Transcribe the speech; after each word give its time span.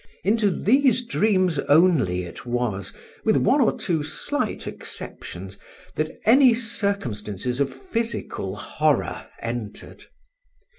Into 0.23 0.49
these 0.49 1.05
dreams 1.05 1.59
only 1.69 2.23
it 2.23 2.43
was, 2.43 2.91
with 3.23 3.37
one 3.37 3.61
or 3.61 3.77
two 3.77 4.01
slight 4.01 4.65
exceptions, 4.65 5.59
that 5.95 6.19
any 6.25 6.55
circumstances 6.55 7.59
of 7.59 7.71
physical 7.71 8.55
horror 8.55 9.27
entered. 9.43 10.05